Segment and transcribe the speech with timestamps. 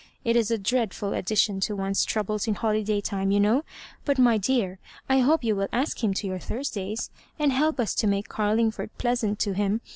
[0.23, 3.63] It is a dreadful addition to one^s troubles in holiday time, you know;
[4.03, 7.79] but, my dear, I hope you will ask him to your Thurs days, and help
[7.79, 9.79] us to make Garlingford pleasant to him.